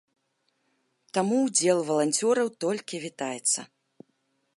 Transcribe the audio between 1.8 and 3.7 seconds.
валанцёраў толькі вітаецца.